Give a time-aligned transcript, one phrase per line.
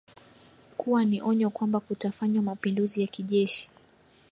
[0.77, 3.69] kuwa ni onyo kwamba kutafanywa mapinduzi ya kijeshi